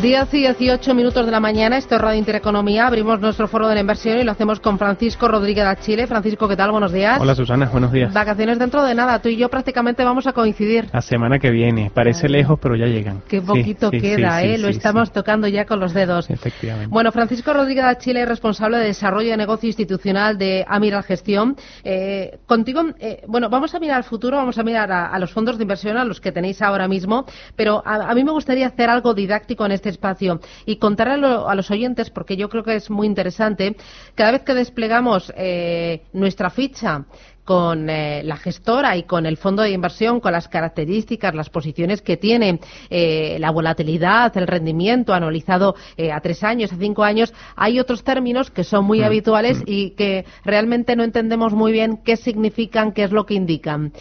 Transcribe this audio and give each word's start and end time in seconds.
Diez 0.00 0.32
y 0.32 0.38
18 0.38 0.94
minutos 0.94 1.26
de 1.26 1.30
la 1.30 1.38
mañana, 1.38 1.76
esto 1.76 1.96
es 1.96 2.00
Radio 2.00 2.18
Intereconomía. 2.18 2.86
Abrimos 2.86 3.20
nuestro 3.20 3.46
foro 3.46 3.68
de 3.68 3.74
la 3.74 3.82
inversión 3.82 4.18
y 4.18 4.24
lo 4.24 4.32
hacemos 4.32 4.58
con 4.58 4.78
Francisco 4.78 5.28
Rodríguez 5.28 5.68
de 5.68 5.76
Chile. 5.82 6.06
Francisco, 6.06 6.48
¿qué 6.48 6.56
tal? 6.56 6.70
Buenos 6.70 6.92
días. 6.92 7.20
Hola 7.20 7.34
Susana, 7.34 7.68
buenos 7.68 7.92
días. 7.92 8.12
Vacaciones 8.12 8.58
dentro 8.58 8.82
de 8.84 8.94
nada. 8.94 9.20
Tú 9.20 9.28
y 9.28 9.36
yo 9.36 9.50
prácticamente 9.50 10.02
vamos 10.02 10.26
a 10.26 10.32
coincidir. 10.32 10.88
La 10.92 11.02
semana 11.02 11.38
que 11.38 11.50
viene. 11.50 11.90
Parece 11.92 12.28
lejos, 12.28 12.58
pero 12.60 12.74
ya 12.74 12.86
llegan. 12.86 13.20
Qué 13.28 13.42
poquito 13.42 13.90
queda, 13.90 14.42
¿eh? 14.42 14.56
lo 14.56 14.68
estamos 14.68 15.12
tocando 15.12 15.46
ya 15.46 15.66
con 15.66 15.78
los 15.78 15.92
dedos. 15.92 16.30
Efectivamente. 16.30 16.88
Bueno, 16.88 17.12
Francisco 17.12 17.52
Rodríguez 17.52 17.84
de 17.84 17.98
Chile 17.98 18.22
es 18.22 18.28
responsable 18.28 18.78
de 18.78 18.86
desarrollo 18.86 19.30
de 19.30 19.36
negocio 19.36 19.66
institucional 19.66 20.38
de 20.38 20.64
Amiral 20.66 21.02
Gestión. 21.02 21.54
Eh, 21.84 22.38
contigo, 22.46 22.82
eh, 22.98 23.22
bueno, 23.28 23.50
vamos 23.50 23.74
a 23.74 23.78
mirar 23.78 23.98
al 23.98 24.04
futuro, 24.04 24.38
vamos 24.38 24.56
a 24.56 24.62
mirar 24.62 24.90
a, 24.90 25.18
los 25.18 25.32
fondos 25.32 25.58
de 25.58 25.64
inversión, 25.64 25.98
a 25.98 26.04
los 26.04 26.20
que 26.20 26.32
tenéis 26.32 26.62
ahora 26.62 26.88
mismo, 26.88 27.26
pero 27.56 27.82
a 27.84 28.14
mí 28.14 28.24
me 28.24 28.32
gustaría 28.32 28.66
hacer 28.66 28.88
algo 28.88 29.12
didáctico 29.12 29.66
en 29.66 29.72
este 29.72 29.81
espacio 29.88 30.40
y 30.66 30.76
contar 30.76 31.08
a, 31.08 31.16
los 31.16 31.70
oyentes, 31.70 32.10
porque 32.10 32.36
yo 32.36 32.48
creo 32.48 32.64
que 32.64 32.76
es 32.76 32.90
muy 32.90 33.06
interesante, 33.06 33.76
cada 34.14 34.32
vez 34.32 34.42
que 34.42 34.54
desplegamos 34.54 35.32
eh, 35.36 36.02
nuestra 36.12 36.50
ficha 36.50 37.04
con 37.44 37.90
eh, 37.90 38.22
la 38.24 38.36
gestora 38.36 38.96
y 38.96 39.02
con 39.04 39.26
el 39.26 39.36
fondo 39.36 39.62
de 39.62 39.70
inversión, 39.70 40.20
con 40.20 40.32
las 40.32 40.48
características, 40.48 41.34
las 41.34 41.50
posiciones 41.50 42.02
que 42.02 42.16
tiene, 42.16 42.60
eh, 42.90 43.36
la 43.40 43.50
volatilidad, 43.50 44.36
el 44.36 44.46
rendimiento 44.46 45.12
analizado 45.14 45.74
a 46.12 46.20
tres 46.20 46.44
años, 46.44 46.72
a 46.72 46.76
cinco 46.76 47.04
años, 47.04 47.32
hay 47.56 47.78
otros 47.78 48.04
términos 48.04 48.50
que 48.50 48.64
son 48.64 48.84
muy 48.84 49.00
mm, 49.00 49.04
habituales 49.04 49.58
mm. 49.60 49.64
y 49.66 49.90
que 49.90 50.24
realmente 50.44 50.96
no 50.96 51.04
entendemos 51.04 51.52
muy 51.52 51.72
bien 51.72 51.98
qué 52.04 52.16
significan, 52.16 52.92
qué 52.92 53.04
es 53.04 53.12
lo 53.12 53.26
que 53.26 53.34
indican. 53.34 53.92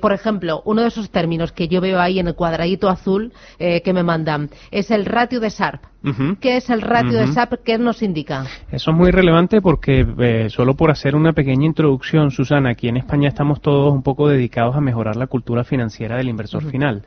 por 0.00 0.12
ejemplo, 0.12 0.62
uno 0.64 0.82
de 0.82 0.88
esos 0.88 1.10
términos 1.10 1.52
que 1.52 1.68
yo 1.68 1.80
veo 1.80 2.00
ahí 2.00 2.18
en 2.18 2.28
el 2.28 2.34
cuadradito 2.34 2.88
azul 2.88 3.32
que 3.58 3.92
me 3.92 4.02
mandan 4.02 4.50
es 4.70 4.90
el 4.90 5.04
ratio 5.04 5.40
de 5.40 5.50
SARP. 5.50 5.82
¿Qué 6.40 6.56
es 6.56 6.70
el 6.70 6.80
ratio 6.80 7.18
de 7.18 7.26
SAP? 7.28 7.54
¿Qué 7.64 7.76
nos 7.76 8.02
indica? 8.02 8.44
Eso 8.70 8.90
es 8.92 8.96
muy 8.96 9.10
relevante 9.10 9.60
porque, 9.60 10.06
eh, 10.18 10.46
solo 10.48 10.74
por 10.74 10.90
hacer 10.90 11.16
una 11.16 11.32
pequeña 11.32 11.66
introducción, 11.66 12.30
Susana, 12.30 12.70
aquí 12.70 12.88
en 12.88 12.96
España 12.96 13.28
estamos 13.28 13.60
todos 13.60 13.92
un 13.92 14.02
poco 14.02 14.28
dedicados 14.28 14.76
a 14.76 14.80
mejorar 14.80 15.16
la 15.16 15.26
cultura 15.26 15.64
financiera 15.64 16.16
del 16.16 16.28
inversor 16.28 16.64
final. 16.70 17.02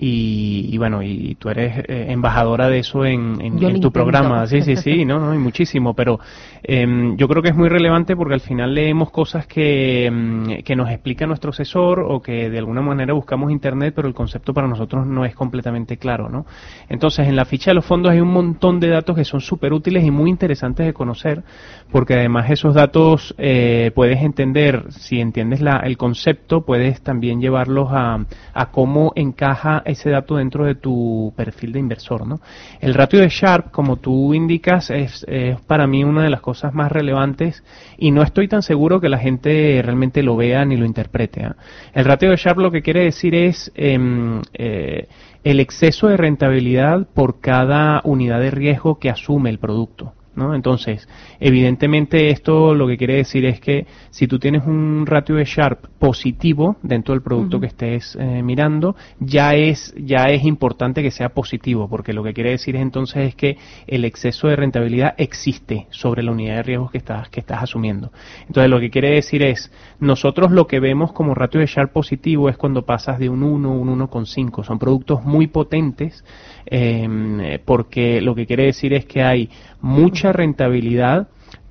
Y, 0.00 0.78
bueno, 0.78 1.02
y 1.02 1.34
tú 1.40 1.48
eres 1.48 1.84
eh, 1.88 2.06
embajadora 2.10 2.68
de 2.68 2.78
eso 2.78 3.04
en, 3.04 3.80
tu 3.80 3.90
programa. 3.90 4.46
Sí, 4.46 4.62
sí, 4.62 4.76
sí, 4.76 5.04
no, 5.06 5.18
no, 5.18 5.34
y 5.34 5.38
muchísimo, 5.38 5.92
pero 5.92 6.20
em, 6.62 7.16
yo 7.16 7.26
creo 7.26 7.42
que 7.42 7.48
es 7.48 7.56
muy 7.56 7.68
relevante 7.68 8.14
porque 8.14 8.34
al 8.34 8.40
final 8.40 8.74
leemos 8.74 9.10
cosas 9.10 9.48
que, 9.48 10.06
em, 10.06 10.62
que 10.62 10.76
nos 10.76 10.88
explica 10.88 11.26
nuestro 11.26 11.50
asesor 11.50 11.98
o 11.98 12.22
que 12.22 12.48
de 12.48 12.58
alguna 12.58 12.80
manera 12.80 13.12
buscamos 13.12 13.50
internet, 13.50 13.92
pero 13.96 14.06
el 14.06 14.14
concepto 14.14 14.54
para 14.54 14.68
nosotros 14.68 15.04
no 15.04 15.24
es 15.24 15.34
completamente 15.34 15.96
claro, 15.96 16.28
¿no? 16.28 16.46
Entonces, 16.88 17.26
en 17.26 17.34
la 17.34 17.44
ficha 17.44 17.72
de 17.72 17.74
los 17.74 17.84
fondos 17.84 18.12
hay 18.12 18.20
un 18.20 18.32
montón 18.32 18.78
de 18.78 18.90
datos 18.90 19.16
que 19.16 19.24
son 19.24 19.40
súper 19.40 19.72
útiles 19.72 20.04
y 20.04 20.12
muy 20.12 20.30
interesantes 20.30 20.86
de 20.86 20.92
conocer, 20.92 21.42
porque 21.90 22.14
además 22.14 22.48
esos 22.50 22.72
datos 22.72 23.34
eh, 23.36 23.90
puedes 23.96 24.22
entender, 24.22 24.84
si 24.90 25.20
entiendes 25.20 25.60
la, 25.60 25.78
el 25.78 25.96
concepto, 25.96 26.64
puedes 26.64 27.02
también 27.02 27.40
llevarlos 27.40 27.88
a, 27.90 28.24
a 28.54 28.70
cómo 28.70 29.12
encaja 29.16 29.82
ese 29.88 30.10
dato 30.10 30.36
dentro 30.36 30.64
de 30.64 30.74
tu 30.74 31.32
perfil 31.36 31.72
de 31.72 31.78
inversor. 31.78 32.26
¿no? 32.26 32.40
El 32.80 32.94
ratio 32.94 33.20
de 33.20 33.28
Sharp, 33.28 33.70
como 33.70 33.96
tú 33.96 34.34
indicas, 34.34 34.90
es, 34.90 35.26
para 35.66 35.86
mí 35.86 36.04
una 36.04 36.22
de 36.22 36.30
las 36.30 36.40
cosas 36.40 36.74
más 36.74 36.92
relevantes 36.92 37.64
y 37.96 38.10
no 38.10 38.22
estoy 38.22 38.48
tan 38.48 38.62
seguro 38.62 39.00
que 39.00 39.08
la 39.08 39.18
gente 39.18 39.80
realmente 39.82 40.22
lo 40.22 40.36
vea 40.36 40.64
ni 40.64 40.76
lo 40.76 40.84
interprete. 40.84 41.44
¿ah? 41.44 41.56
El 41.92 42.04
ratio 42.04 42.30
de 42.30 42.36
Sharp 42.36 42.58
lo 42.58 42.70
que 42.70 42.82
quiere 42.82 43.04
decir 43.04 43.34
es 43.34 43.72
em, 43.74 44.42
eh, 44.52 45.08
el 45.44 45.60
exceso 45.60 46.08
de 46.08 46.16
rentabilidad 46.16 47.06
por 47.14 47.40
cada 47.40 48.00
unidad 48.04 48.40
de 48.40 48.50
riesgo 48.50 48.98
que 48.98 49.10
asume 49.10 49.50
el 49.50 49.58
producto. 49.58 50.12
Entonces, 50.54 51.08
evidentemente 51.40 52.30
esto 52.30 52.74
lo 52.74 52.86
que 52.86 52.96
quiere 52.96 53.14
decir 53.14 53.44
es 53.44 53.60
que 53.60 53.86
si 54.10 54.26
tú 54.26 54.38
tienes 54.38 54.64
un 54.66 55.04
ratio 55.06 55.36
de 55.36 55.44
Sharp 55.44 55.86
positivo 55.98 56.76
dentro 56.82 57.14
del 57.14 57.22
producto 57.22 57.60
que 57.60 57.66
estés 57.66 58.16
eh, 58.20 58.42
mirando, 58.42 58.94
ya 59.18 59.54
es, 59.54 59.94
ya 59.96 60.26
es 60.26 60.44
importante 60.44 61.02
que 61.02 61.10
sea 61.10 61.30
positivo, 61.30 61.88
porque 61.88 62.12
lo 62.12 62.22
que 62.22 62.32
quiere 62.32 62.50
decir 62.50 62.76
entonces 62.76 63.28
es 63.28 63.34
que 63.34 63.56
el 63.86 64.04
exceso 64.04 64.48
de 64.48 64.56
rentabilidad 64.56 65.14
existe 65.18 65.86
sobre 65.90 66.22
la 66.22 66.32
unidad 66.32 66.56
de 66.56 66.62
riesgos 66.62 66.90
que 66.90 66.98
estás, 66.98 67.28
que 67.28 67.40
estás 67.40 67.62
asumiendo. 67.62 68.12
Entonces, 68.46 68.70
lo 68.70 68.80
que 68.80 68.90
quiere 68.90 69.10
decir 69.10 69.42
es, 69.42 69.72
nosotros 70.00 70.52
lo 70.52 70.66
que 70.66 70.80
vemos 70.80 71.12
como 71.12 71.34
ratio 71.34 71.60
de 71.60 71.66
Sharp 71.66 71.92
positivo 71.92 72.48
es 72.48 72.56
cuando 72.56 72.84
pasas 72.84 73.18
de 73.18 73.28
un 73.28 73.42
1 73.42 73.68
a 73.68 73.72
un 73.72 73.98
1,5. 73.98 74.64
Son 74.64 74.78
productos 74.78 75.24
muy 75.24 75.46
potentes, 75.48 76.24
eh, 76.66 77.60
porque 77.64 78.20
lo 78.20 78.34
que 78.34 78.46
quiere 78.46 78.64
decir 78.64 78.92
es 78.94 79.06
que 79.06 79.22
hay 79.22 79.50
mucha 79.80 80.27
rentabilidad 80.32 81.28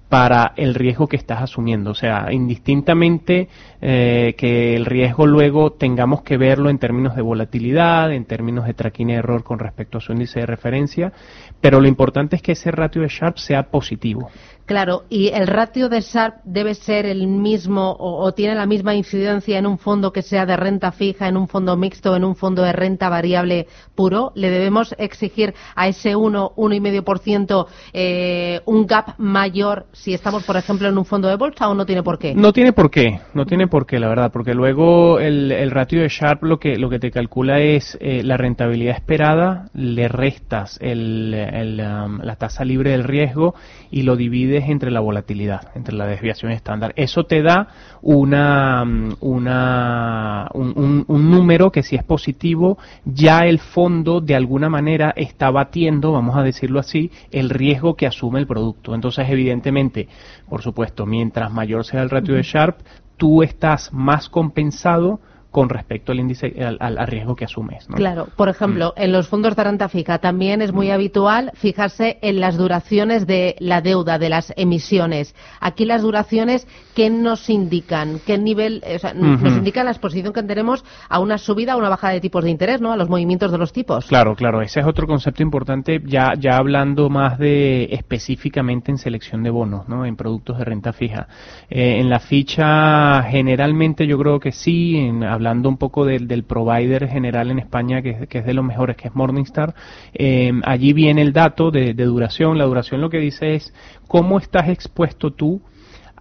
para 0.09 0.53
el 0.56 0.73
riesgo 0.73 1.07
que 1.07 1.18
estás 1.18 1.41
asumiendo. 1.41 1.91
O 1.91 1.95
sea, 1.95 2.31
indistintamente 2.31 3.50
eh, 3.81 4.35
que 4.38 4.75
el 4.75 4.85
riesgo 4.85 5.28
luego 5.28 5.73
tengamos 5.73 6.22
que 6.22 6.38
verlo 6.38 6.69
en 6.69 6.79
términos 6.79 7.16
de 7.16 7.22
volatilidad, 7.22 8.13
en 8.13 8.25
términos 8.25 8.66
de 8.66 8.73
tracking 8.73 9.09
error 9.09 9.44
con 9.44 9.59
respecto 9.59 9.97
a 9.97 10.01
su 10.01 10.13
índice 10.13 10.40
de 10.40 10.45
referencia, 10.45 11.12
pero 11.59 11.81
lo 11.81 11.88
importante 11.88 12.38
es 12.38 12.41
que 12.41 12.53
ese 12.53 12.72
ratio 12.72 13.01
de 13.01 13.09
Sharp 13.09 13.38
sea 13.38 13.63
positivo. 13.63 14.29
Claro, 14.67 15.05
y 15.09 15.29
el 15.29 15.47
ratio 15.47 15.88
de 15.88 16.01
Sharp 16.01 16.41
debe 16.44 16.73
ser 16.73 17.05
el 17.05 17.25
mismo 17.25 17.95
o, 17.97 18.33
tiene 18.33 18.53
la 18.53 18.66
misma 18.66 18.95
incidencia 18.95 19.57
en 19.57 19.66
un 19.66 19.78
fondo 19.78 20.11
que 20.11 20.22
sea 20.22 20.45
de 20.45 20.57
renta 20.57 20.91
fija, 20.91 21.29
en 21.29 21.38
un 21.38 21.47
fondo 21.47 21.78
mixto, 21.78 22.17
en 22.17 22.25
un 22.25 22.35
fondo 22.35 22.63
de 22.63 22.73
renta 22.73 23.07
variable 23.07 23.67
puro. 23.95 24.33
¿Le 24.35 24.50
debemos 24.50 24.94
exigir 24.97 25.53
a 25.73 25.88
ese 25.88 26.17
1, 26.17 26.51
1,5% 26.57 27.66
eh, 27.94 28.59
un 28.66 28.85
gap 28.85 29.17
mayor 29.17 29.85
si 29.94 30.13
estamos, 30.13 30.44
por 30.44 30.57
ejemplo, 30.57 30.89
en 30.89 30.97
un 30.97 31.06
fondo 31.06 31.29
de 31.29 31.38
bolsa 31.38 31.69
o 31.69 31.73
no 31.73 31.85
tiene 31.85 32.03
por 32.03 32.19
qué? 32.19 32.35
No 32.35 32.51
tiene 32.51 32.73
por 32.73 32.91
qué, 32.91 33.22
no 33.33 33.45
tiene 33.45 33.67
por 33.67 33.85
qué, 33.85 34.00
la 34.00 34.09
verdad, 34.09 34.33
porque 34.33 34.53
luego 34.53 35.22
el, 35.22 35.72
ratio 35.72 36.01
de 36.01 36.09
Sharp 36.09 36.44
lo 36.44 36.59
que, 36.59 36.75
lo 36.75 36.89
que 36.89 37.00
te 37.00 37.09
calcula 37.09 37.61
es 37.61 37.97
eh, 38.01 38.22
la 38.22 38.35
rentabilidad 38.35 38.95
esperada, 38.95 39.69
le 39.73 40.09
restas 40.09 40.77
um, 40.81 42.19
la 42.22 42.35
tasa 42.38 42.66
libre 42.66 42.91
del 42.91 43.06
riesgo 43.06 43.56
y 43.91 44.01
lo 44.01 44.17
entre 44.66 44.91
la 44.91 45.00
volatilidad, 45.00 45.72
entre 45.75 45.95
la 45.95 46.06
desviación 46.06 46.51
estándar. 46.51 46.94
Eso 46.95 47.25
te 47.25 47.41
da 47.41 47.68
una, 48.01 48.84
una, 49.19 50.50
un, 50.53 51.06
número 51.07 51.72
que 51.72 51.84
si 51.84 51.95
es 51.95 52.03
positivo, 52.03 52.78
ya 53.06 53.45
el 53.45 53.59
fondo 53.59 54.22
de 54.22 54.35
alguna 54.35 54.69
manera 54.69 55.13
está 55.16 55.51
batiendo, 55.51 56.12
vamos 56.12 56.35
a 56.35 56.44
decirlo 56.44 56.79
así, 56.79 57.12
el 57.31 57.50
riesgo 57.50 57.95
que 57.95 58.07
asume 58.07 58.40
el 58.40 58.47
producto. 58.47 58.95
Entonces, 58.95 59.28
evidentemente, 59.29 60.07
por 60.50 60.62
supuesto, 60.62 61.06
mientras 61.06 61.51
mayor 61.51 61.86
sea 61.86 62.01
el 62.01 62.09
ratio 62.09 62.36
de 62.36 62.44
Sharp, 62.44 62.80
tú 63.18 63.44
estás 63.44 63.92
más 63.94 64.30
compensado 64.30 65.19
con 65.51 65.69
respecto 65.69 66.11
al 66.11 66.19
índice 66.19 66.53
al, 66.79 67.07
riesgo 67.07 67.35
que 67.35 67.45
asumes. 67.45 67.88
Claro, 67.88 68.27
por 68.35 68.49
ejemplo, 68.49 68.94
mm. 68.95 69.01
en 69.01 69.11
los 69.11 69.27
fondos 69.27 69.55
de 69.55 69.63
renta 69.63 69.89
fija 69.89 70.19
también 70.19 70.61
es 70.61 70.71
muy 70.71 70.89
mm. 70.89 70.91
habitual 70.91 71.51
fijarse 71.55 72.19
en 72.21 72.39
las 72.39 72.57
duraciones 72.57 73.25
de 73.25 73.55
la 73.59 73.81
deuda, 73.81 74.19
de 74.19 74.29
las 74.29 74.53
emisiones. 74.55 75.33
Aquí 75.59 75.85
las 75.85 76.01
duraciones, 76.01 76.67
¿qué 76.95 77.09
nos 77.09 77.49
indican? 77.49 78.19
¿Qué 78.25 78.38
nivel? 78.38 78.83
O 78.95 78.99
sea, 78.99 79.13
Nos 79.13 79.41
indican 79.41 79.85
la 79.85 79.91
exposición 79.91 80.31
que 80.31 80.44
tenemos 80.44 80.85
a 81.09 81.19
una 81.19 81.38
subida 81.38 81.75
o 81.75 81.79
una 81.79 81.89
bajada 81.89 82.13
de 82.13 82.21
tipos 82.21 82.44
de 82.44 82.51
interés, 82.51 82.79
¿no? 82.79 82.91
A 82.91 82.97
los 82.97 83.09
movimientos 83.09 83.51
de 83.51 83.57
los 83.57 83.73
tipos. 83.73 84.05
Claro, 84.05 84.35
claro. 84.35 84.61
Ese 84.61 84.81
es 84.81 84.85
otro 84.85 85.07
concepto 85.07 85.41
importante, 85.41 86.01
ya, 86.05 86.33
ya 86.38 86.57
hablando 86.57 87.09
más 87.09 87.39
de 87.39 87.85
específicamente 87.91 88.91
en 88.91 88.99
selección 88.99 89.41
de 89.41 89.49
bonos, 89.49 89.88
¿no? 89.88 90.05
En 90.05 90.15
productos 90.15 90.59
de 90.59 90.65
renta 90.65 90.94
fija. 90.94 91.27
Eh, 91.69 91.99
en 91.99 92.09
la 92.09 92.19
ficha, 92.19 93.23
generalmente 93.23 94.05
yo 94.05 94.19
creo 94.19 94.39
que 94.39 94.51
sí, 94.51 94.97
en, 94.97 95.23
hablando 95.23 95.46
hablando 95.47 95.69
un 95.69 95.77
poco 95.77 96.05
del, 96.05 96.27
del 96.27 96.44
provider 96.44 97.07
general 97.07 97.51
en 97.51 97.59
España, 97.59 98.01
que, 98.01 98.27
que, 98.27 98.39
es 98.39 98.45
de 98.45 98.53
los 98.53 98.65
mejores, 98.65 98.97
que 98.97 99.07
es 99.07 99.15
Morningstar, 99.15 99.73
eh, 100.13 100.51
allí 100.63 100.94
viene 100.94 101.21
el 101.21 101.33
dato 101.33 101.71
de, 101.71 101.94
de 101.94 102.03
duración. 102.05 102.57
La 102.57 102.65
duración 102.65 103.01
lo 103.01 103.09
que 103.09 103.19
dice 103.19 103.55
es 103.55 103.73
cómo 104.07 104.38
estás 104.38 104.69
expuesto 104.69 105.31
tú 105.31 105.61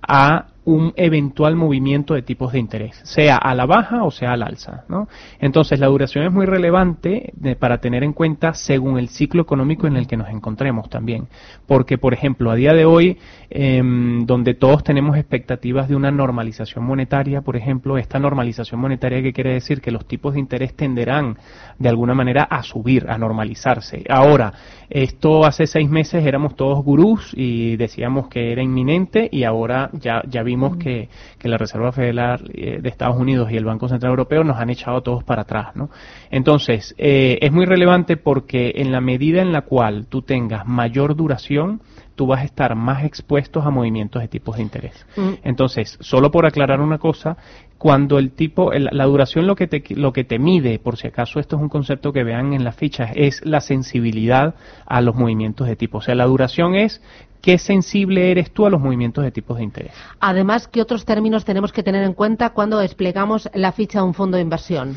a 0.06 0.46
un 0.66 0.92
eventual 0.96 1.54
movimiento 1.54 2.14
de 2.14 2.22
tipos 2.22 2.52
de 2.52 2.58
interés, 2.58 3.00
sea 3.04 3.36
a 3.36 3.54
la 3.54 3.66
baja 3.66 4.02
o 4.02 4.10
sea 4.10 4.32
al 4.32 4.42
alza. 4.42 4.84
¿no? 4.88 5.08
Entonces, 5.38 5.78
la 5.78 5.86
duración 5.86 6.26
es 6.26 6.32
muy 6.32 6.44
relevante 6.44 7.32
para 7.60 7.78
tener 7.78 8.02
en 8.02 8.12
cuenta 8.12 8.52
según 8.52 8.98
el 8.98 9.08
ciclo 9.08 9.42
económico 9.42 9.86
en 9.86 9.96
el 9.96 10.08
que 10.08 10.16
nos 10.16 10.28
encontremos 10.28 10.90
también. 10.90 11.28
Porque, 11.66 11.98
por 11.98 12.12
ejemplo, 12.12 12.50
a 12.50 12.56
día 12.56 12.72
de 12.72 12.84
hoy, 12.84 13.16
em, 13.48 14.26
donde 14.26 14.54
todos 14.54 14.82
tenemos 14.82 15.16
expectativas 15.16 15.88
de 15.88 15.94
una 15.94 16.10
normalización 16.10 16.84
monetaria, 16.84 17.42
por 17.42 17.56
ejemplo, 17.56 17.96
esta 17.96 18.18
normalización 18.18 18.80
monetaria 18.80 19.22
que 19.22 19.32
quiere 19.32 19.52
decir 19.52 19.80
que 19.80 19.92
los 19.92 20.04
tipos 20.06 20.34
de 20.34 20.40
interés 20.40 20.74
tenderán 20.74 21.38
de 21.78 21.88
alguna 21.88 22.14
manera 22.14 22.42
a 22.42 22.64
subir, 22.64 23.08
a 23.08 23.18
normalizarse. 23.18 24.02
Ahora, 24.08 24.52
esto 24.90 25.44
hace 25.44 25.68
seis 25.68 25.88
meses 25.88 26.26
éramos 26.26 26.56
todos 26.56 26.82
gurús 26.82 27.32
y 27.36 27.76
decíamos 27.76 28.26
que 28.26 28.50
era 28.50 28.62
inminente 28.62 29.28
y 29.30 29.44
ahora 29.44 29.90
ya, 29.92 30.22
ya 30.26 30.42
vimos 30.42 30.55
que, 30.78 31.08
la 31.42 31.58
Reserva 31.58 31.92
Federal 31.92 32.50
eh, 32.54 32.80
de 32.82 32.88
Estados 32.88 33.16
Unidos 33.16 33.50
y 33.52 33.56
el 33.56 33.64
Banco 33.64 33.88
Central 33.88 34.10
Europeo 34.10 34.42
nos 34.42 34.58
han 34.58 34.70
echado 34.70 35.02
todos 35.02 35.22
para 35.22 35.42
atrás. 35.42 35.76
¿no? 35.76 35.90
Entonces, 36.30 36.94
eh, 36.98 37.38
es 37.40 37.52
muy 37.52 37.66
relevante 37.66 38.16
porque 38.16 38.72
en 38.76 38.90
la 38.90 39.00
medida 39.00 39.42
en 39.42 39.52
la 39.52 39.62
cual 39.62 40.06
tú 40.08 40.22
tengas 40.22 40.66
mayor 40.66 41.14
duración, 41.14 41.80
tú 42.16 42.26
vas 42.26 42.40
a 42.40 42.44
estar 42.44 42.74
más 42.74 43.04
expuestos 43.04 43.64
a 43.64 43.70
movimientos 43.70 44.22
de 44.22 44.28
tipos 44.28 44.56
de 44.56 44.62
interés. 44.62 45.06
Mm. 45.16 45.34
Entonces, 45.44 45.98
solo 46.00 46.30
por 46.30 46.46
aclarar 46.46 46.80
una 46.80 46.98
cosa, 46.98 47.36
cuando 47.78 48.18
el 48.18 48.30
tipo, 48.32 48.72
la 48.72 49.04
duración 49.04 49.46
lo 49.46 49.54
que, 49.54 49.66
te, 49.66 49.84
lo 49.94 50.12
que 50.12 50.24
te 50.24 50.38
mide, 50.38 50.78
por 50.78 50.96
si 50.96 51.08
acaso 51.08 51.38
esto 51.38 51.56
es 51.56 51.62
un 51.62 51.68
concepto 51.68 52.12
que 52.12 52.24
vean 52.24 52.54
en 52.54 52.64
las 52.64 52.74
fichas, 52.74 53.10
es 53.14 53.44
la 53.44 53.60
sensibilidad 53.60 54.54
a 54.86 55.00
los 55.02 55.14
movimientos 55.14 55.68
de 55.68 55.76
tipo. 55.76 55.98
O 55.98 56.00
sea, 56.00 56.14
la 56.14 56.24
duración 56.24 56.74
es 56.74 57.02
qué 57.46 57.58
sensible 57.58 58.32
eres 58.32 58.50
tú 58.50 58.66
a 58.66 58.70
los 58.70 58.80
movimientos 58.80 59.22
de 59.22 59.30
tipos 59.30 59.58
de 59.58 59.62
interés. 59.62 59.92
Además, 60.18 60.66
¿qué 60.66 60.82
otros 60.82 61.04
términos 61.04 61.44
tenemos 61.44 61.70
que 61.70 61.84
tener 61.84 62.02
en 62.02 62.12
cuenta 62.12 62.50
cuando 62.50 62.78
desplegamos 62.78 63.48
la 63.54 63.70
ficha 63.70 64.00
de 64.00 64.04
un 64.04 64.14
fondo 64.14 64.36
de 64.36 64.42
inversión? 64.42 64.96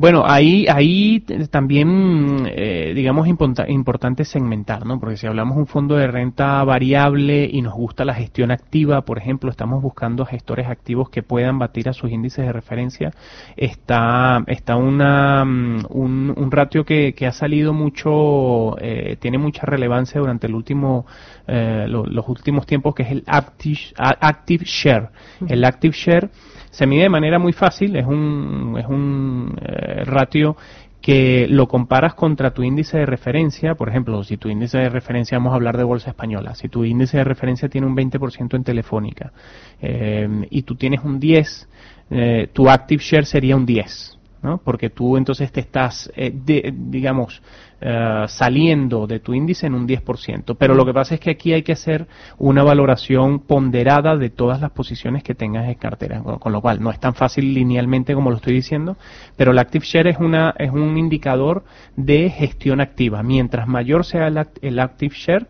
Bueno, 0.00 0.22
ahí, 0.24 0.64
ahí 0.68 1.24
también, 1.50 2.46
eh, 2.46 2.92
digamos, 2.94 3.26
importante 3.26 4.24
segmentar, 4.24 4.86
¿no? 4.86 5.00
Porque 5.00 5.16
si 5.16 5.26
hablamos 5.26 5.56
de 5.56 5.62
un 5.62 5.66
fondo 5.66 5.96
de 5.96 6.06
renta 6.06 6.62
variable 6.62 7.50
y 7.52 7.62
nos 7.62 7.74
gusta 7.74 8.04
la 8.04 8.14
gestión 8.14 8.52
activa, 8.52 9.00
por 9.00 9.18
ejemplo, 9.18 9.50
estamos 9.50 9.82
buscando 9.82 10.24
gestores 10.24 10.68
activos 10.68 11.10
que 11.10 11.24
puedan 11.24 11.58
batir 11.58 11.88
a 11.88 11.92
sus 11.92 12.12
índices 12.12 12.46
de 12.46 12.52
referencia, 12.52 13.10
está, 13.56 14.44
está 14.46 14.76
una, 14.76 15.44
mm, 15.44 15.86
un, 15.88 16.32
un 16.36 16.50
ratio 16.52 16.84
que, 16.84 17.12
que 17.12 17.26
ha 17.26 17.32
salido 17.32 17.72
mucho, 17.72 18.78
eh, 18.80 19.16
tiene 19.18 19.38
mucha 19.38 19.66
relevancia 19.66 20.20
durante 20.20 20.46
el 20.46 20.54
último, 20.54 21.06
eh, 21.48 21.86
los 21.88 22.28
últimos 22.28 22.66
tiempos, 22.66 22.94
que 22.94 23.02
es 23.02 23.10
el 23.10 23.24
active, 23.26 23.80
active 23.96 24.64
share. 24.64 25.08
El 25.48 25.64
active 25.64 25.92
share 25.92 26.30
se 26.70 26.86
mide 26.86 27.04
de 27.04 27.08
manera 27.08 27.38
muy 27.38 27.52
fácil, 27.52 27.96
es 27.96 28.06
un, 28.06 28.76
es 28.78 28.86
un 28.86 29.56
eh, 29.60 30.04
ratio 30.04 30.56
que 31.00 31.46
lo 31.48 31.68
comparas 31.68 32.14
contra 32.14 32.52
tu 32.52 32.62
índice 32.62 32.98
de 32.98 33.06
referencia, 33.06 33.74
por 33.74 33.88
ejemplo, 33.88 34.22
si 34.24 34.36
tu 34.36 34.48
índice 34.48 34.78
de 34.78 34.88
referencia, 34.88 35.38
vamos 35.38 35.52
a 35.52 35.56
hablar 35.56 35.76
de 35.76 35.84
bolsa 35.84 36.10
española, 36.10 36.54
si 36.54 36.68
tu 36.68 36.84
índice 36.84 37.18
de 37.18 37.24
referencia 37.24 37.68
tiene 37.68 37.86
un 37.86 37.96
20% 37.96 38.56
en 38.56 38.64
telefónica 38.64 39.32
eh, 39.80 40.28
y 40.50 40.62
tú 40.62 40.74
tienes 40.74 41.04
un 41.04 41.20
10, 41.20 41.68
eh, 42.10 42.48
tu 42.52 42.68
active 42.68 43.02
share 43.02 43.24
sería 43.24 43.56
un 43.56 43.64
10. 43.64 44.17
¿No? 44.42 44.58
Porque 44.58 44.90
tú 44.90 45.16
entonces 45.16 45.50
te 45.50 45.60
estás, 45.60 46.10
eh, 46.14 46.32
digamos, 46.72 47.42
eh, 47.80 48.24
saliendo 48.26 49.06
de 49.06 49.20
tu 49.20 49.34
índice 49.34 49.66
en 49.66 49.74
un 49.74 49.86
10%. 49.86 50.56
Pero 50.56 50.74
lo 50.74 50.84
que 50.84 50.92
pasa 50.92 51.14
es 51.14 51.20
que 51.20 51.30
aquí 51.30 51.52
hay 51.52 51.62
que 51.62 51.72
hacer 51.72 52.08
una 52.36 52.64
valoración 52.64 53.38
ponderada 53.38 54.16
de 54.16 54.30
todas 54.30 54.60
las 54.60 54.72
posiciones 54.72 55.22
que 55.22 55.34
tengas 55.34 55.68
en 55.68 55.74
cartera, 55.74 56.20
con, 56.20 56.52
lo 56.52 56.60
cual 56.60 56.82
no 56.82 56.90
es 56.90 56.98
tan 56.98 57.14
fácil 57.14 57.54
linealmente 57.54 58.14
como 58.14 58.30
lo 58.30 58.36
estoy 58.36 58.54
diciendo, 58.54 58.96
pero 59.36 59.52
el 59.52 59.58
Active 59.58 59.84
Share 59.84 60.08
es, 60.08 60.18
una, 60.18 60.54
es 60.58 60.72
un 60.72 60.98
indicador 60.98 61.64
de 61.94 62.30
gestión 62.30 62.80
activa. 62.80 63.22
Mientras 63.22 63.68
mayor 63.68 64.04
sea 64.04 64.26
el, 64.26 64.44
el 64.60 64.78
Active 64.80 65.14
Share, 65.14 65.46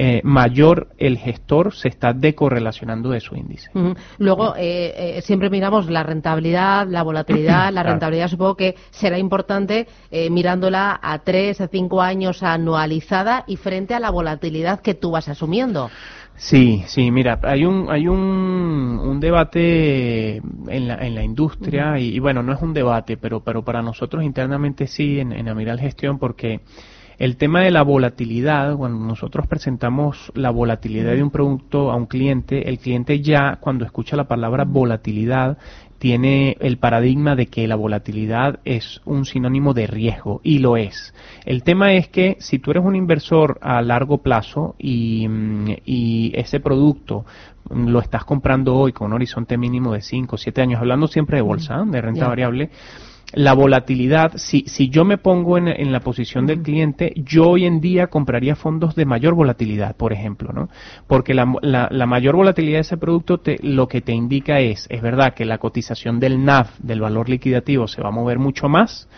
eh, 0.00 0.20
mayor 0.22 0.90
el 0.96 1.18
gestor 1.18 1.74
se 1.74 1.88
está 1.88 2.12
decorrelacionando 2.12 3.10
de 3.10 3.18
su 3.18 3.34
índice. 3.34 3.68
Luego, 4.18 4.54
eh, 4.56 5.16
eh, 5.16 5.22
siempre 5.22 5.50
miramos 5.50 5.90
la 5.90 6.04
rentabilidad, 6.04 6.86
la 6.86 7.02
volatilidad. 7.02 7.72
la 7.72 7.82
rentabilidad 7.82 8.28
supongo 8.28 8.54
que 8.54 8.76
será 8.90 9.18
importante 9.18 9.88
mirándola 10.30 11.00
a 11.02 11.18
tres, 11.18 11.60
a 11.60 11.66
cinco 11.66 12.00
años 12.00 12.44
anualizada 12.44 13.42
y 13.48 13.56
frente 13.56 13.92
a 13.92 13.98
la 13.98 14.10
volatilidad 14.10 14.82
que 14.82 14.94
tú 14.94 15.10
vas 15.10 15.28
asumiendo. 15.28 15.90
Sí, 16.36 16.84
sí, 16.86 17.10
mira, 17.10 17.40
hay 17.42 17.64
un, 17.64 17.90
hay 17.90 18.06
un, 18.06 19.00
un 19.02 19.18
debate 19.18 20.36
en 20.36 20.86
la, 20.86 20.94
en 21.04 21.16
la 21.16 21.24
industria 21.24 21.98
y, 21.98 22.20
bueno, 22.20 22.44
no 22.44 22.52
es 22.52 22.62
un 22.62 22.72
debate, 22.72 23.16
pero, 23.16 23.40
pero 23.40 23.64
para 23.64 23.82
nosotros 23.82 24.22
internamente 24.22 24.86
sí 24.86 25.18
en, 25.18 25.32
en 25.32 25.48
Amiral 25.48 25.80
Gestión 25.80 26.20
porque 26.20 26.60
el 27.18 27.36
tema 27.36 27.62
de 27.62 27.72
la 27.72 27.82
volatilidad, 27.82 28.76
cuando 28.76 29.04
nosotros 29.04 29.46
presentamos 29.48 30.30
la 30.34 30.50
volatilidad 30.50 31.14
de 31.14 31.22
un 31.22 31.30
producto 31.30 31.90
a 31.90 31.96
un 31.96 32.06
cliente, 32.06 32.68
el 32.68 32.78
cliente 32.78 33.20
ya 33.20 33.56
cuando 33.60 33.84
escucha 33.84 34.16
la 34.16 34.28
palabra 34.28 34.64
volatilidad 34.64 35.58
tiene 35.98 36.56
el 36.60 36.78
paradigma 36.78 37.34
de 37.34 37.46
que 37.46 37.66
la 37.66 37.74
volatilidad 37.74 38.60
es 38.64 39.00
un 39.04 39.24
sinónimo 39.24 39.74
de 39.74 39.88
riesgo 39.88 40.40
y 40.44 40.60
lo 40.60 40.76
es. 40.76 41.12
El 41.44 41.64
tema 41.64 41.92
es 41.94 42.08
que 42.08 42.36
si 42.38 42.60
tú 42.60 42.70
eres 42.70 42.84
un 42.84 42.94
inversor 42.94 43.58
a 43.62 43.82
largo 43.82 44.18
plazo 44.18 44.76
y, 44.78 45.26
y 45.84 46.30
ese 46.36 46.60
producto 46.60 47.24
lo 47.68 47.98
estás 47.98 48.24
comprando 48.24 48.76
hoy 48.76 48.92
con 48.92 49.08
un 49.08 49.14
horizonte 49.14 49.58
mínimo 49.58 49.92
de 49.92 50.02
5 50.02 50.36
o 50.36 50.38
7 50.38 50.62
años, 50.62 50.80
hablando 50.80 51.08
siempre 51.08 51.38
de 51.38 51.42
bolsa, 51.42 51.82
de 51.84 52.00
renta 52.00 52.28
variable, 52.28 52.70
la 53.34 53.52
volatilidad, 53.52 54.32
si, 54.36 54.64
si 54.66 54.88
yo 54.88 55.04
me 55.04 55.18
pongo 55.18 55.58
en, 55.58 55.68
en 55.68 55.92
la 55.92 56.00
posición 56.00 56.46
del 56.46 56.62
cliente, 56.62 57.12
yo 57.16 57.50
hoy 57.50 57.66
en 57.66 57.80
día 57.80 58.06
compraría 58.06 58.56
fondos 58.56 58.94
de 58.94 59.04
mayor 59.04 59.34
volatilidad, 59.34 59.96
por 59.96 60.12
ejemplo, 60.12 60.52
¿no? 60.52 60.68
Porque 61.06 61.34
la, 61.34 61.52
la, 61.60 61.88
la 61.90 62.06
mayor 62.06 62.36
volatilidad 62.36 62.78
de 62.78 62.82
ese 62.82 62.96
producto 62.96 63.38
te, 63.38 63.58
lo 63.62 63.86
que 63.86 64.00
te 64.00 64.12
indica 64.12 64.60
es, 64.60 64.86
es 64.88 65.02
verdad 65.02 65.34
que 65.34 65.44
la 65.44 65.58
cotización 65.58 66.20
del 66.20 66.44
NAV, 66.44 66.68
del 66.78 67.00
valor 67.00 67.28
liquidativo, 67.28 67.86
se 67.86 68.00
va 68.00 68.08
a 68.08 68.12
mover 68.12 68.38
mucho 68.38 68.68
más, 68.68 69.08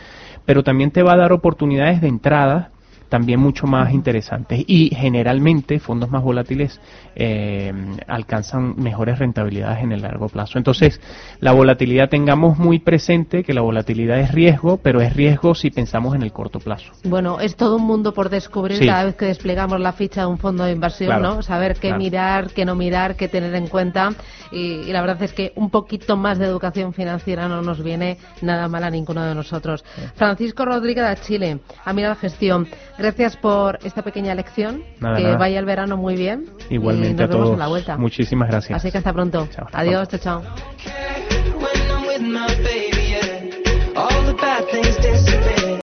pero 0.44 0.64
también 0.64 0.90
te 0.90 1.02
va 1.02 1.12
a 1.12 1.18
dar 1.18 1.32
oportunidades 1.32 2.00
de 2.00 2.08
entrada 2.08 2.72
también 3.10 3.40
mucho 3.40 3.66
más 3.66 3.92
interesantes. 3.92 4.64
Y 4.66 4.94
generalmente 4.94 5.78
fondos 5.78 6.10
más 6.10 6.22
volátiles 6.22 6.80
eh, 7.14 7.72
alcanzan 8.06 8.76
mejores 8.76 9.18
rentabilidades 9.18 9.82
en 9.82 9.92
el 9.92 10.00
largo 10.00 10.28
plazo. 10.28 10.56
Entonces, 10.56 11.00
la 11.40 11.52
volatilidad 11.52 12.08
tengamos 12.08 12.56
muy 12.58 12.78
presente 12.78 13.44
que 13.44 13.52
la 13.52 13.60
volatilidad 13.60 14.18
es 14.20 14.32
riesgo, 14.32 14.78
pero 14.78 15.02
es 15.02 15.14
riesgo 15.14 15.54
si 15.54 15.70
pensamos 15.70 16.14
en 16.14 16.22
el 16.22 16.32
corto 16.32 16.60
plazo. 16.60 16.92
Bueno, 17.04 17.40
es 17.40 17.56
todo 17.56 17.76
un 17.76 17.84
mundo 17.84 18.14
por 18.14 18.30
descubrir 18.30 18.86
cada 18.86 19.04
vez 19.04 19.16
que 19.16 19.26
desplegamos 19.26 19.80
la 19.80 19.92
ficha 19.92 20.22
de 20.22 20.28
un 20.28 20.38
fondo 20.38 20.64
de 20.64 20.72
inversión, 20.72 21.20
¿no? 21.20 21.42
Saber 21.42 21.76
qué 21.76 21.92
mirar, 21.92 22.50
qué 22.50 22.64
no 22.64 22.74
mirar, 22.74 23.16
qué 23.16 23.28
tener 23.28 23.54
en 23.54 23.66
cuenta. 23.66 24.10
Y, 24.52 24.84
la 24.92 25.00
verdad 25.00 25.22
es 25.22 25.32
que 25.32 25.52
un 25.56 25.70
poquito 25.70 26.16
más 26.16 26.38
de 26.38 26.46
educación 26.46 26.92
financiera 26.92 27.48
no 27.48 27.60
nos 27.60 27.82
viene 27.82 28.18
nada 28.40 28.68
mal 28.68 28.84
a 28.84 28.90
ninguno 28.90 29.24
de 29.24 29.34
nosotros. 29.34 29.84
Francisco 30.14 30.64
Rodríguez 30.64 31.08
de 31.08 31.16
Chile, 31.26 31.58
a 31.84 31.92
mirar 31.92 32.16
gestión. 32.16 32.68
Gracias 33.00 33.36
por 33.36 33.78
esta 33.82 34.02
pequeña 34.02 34.34
lección. 34.34 34.84
que 35.00 35.34
vaya 35.36 35.58
el 35.58 35.64
verano 35.64 35.96
muy 35.96 36.16
bien. 36.16 36.50
Igualmente 36.68 37.22
y 37.22 37.26
nos 37.26 37.34
vemos 37.34 37.54
a 37.54 37.56
la 37.56 37.68
vuelta. 37.68 37.96
Muchísimas 37.96 38.48
gracias. 38.48 38.76
Así 38.76 38.92
que 38.92 38.98
hasta 38.98 39.12
pronto. 39.12 39.48
Adiós, 39.72 40.08
chao, 40.08 40.20
chao. 40.20 40.42